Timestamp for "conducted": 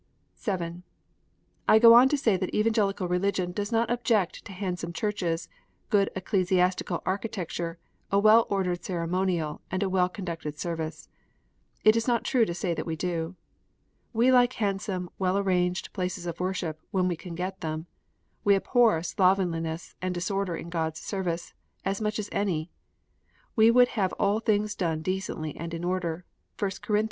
10.09-10.57